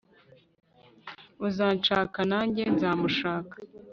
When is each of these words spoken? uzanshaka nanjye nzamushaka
uzanshaka 1.47 2.19
nanjye 2.31 2.63
nzamushaka 2.75 3.55